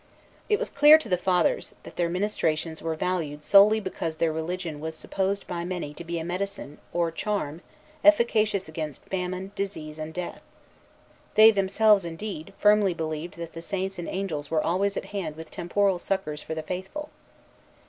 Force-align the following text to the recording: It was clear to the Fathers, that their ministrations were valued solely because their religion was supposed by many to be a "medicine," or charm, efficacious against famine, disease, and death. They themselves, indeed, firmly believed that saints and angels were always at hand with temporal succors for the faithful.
It 0.49 0.57
was 0.57 0.71
clear 0.71 0.97
to 0.97 1.07
the 1.07 1.15
Fathers, 1.15 1.75
that 1.83 1.95
their 1.95 2.09
ministrations 2.09 2.81
were 2.81 2.95
valued 2.95 3.43
solely 3.43 3.79
because 3.79 4.17
their 4.17 4.33
religion 4.33 4.79
was 4.79 4.95
supposed 4.95 5.45
by 5.45 5.63
many 5.63 5.93
to 5.93 6.03
be 6.03 6.17
a 6.17 6.23
"medicine," 6.25 6.79
or 6.91 7.11
charm, 7.11 7.61
efficacious 8.03 8.67
against 8.67 9.05
famine, 9.05 9.51
disease, 9.53 9.99
and 9.99 10.11
death. 10.11 10.41
They 11.35 11.51
themselves, 11.51 12.03
indeed, 12.03 12.53
firmly 12.57 12.95
believed 12.95 13.37
that 13.37 13.61
saints 13.63 13.99
and 13.99 14.09
angels 14.09 14.49
were 14.49 14.63
always 14.65 14.97
at 14.97 15.05
hand 15.13 15.35
with 15.35 15.51
temporal 15.51 15.99
succors 15.99 16.41
for 16.41 16.55
the 16.55 16.63
faithful. 16.63 17.11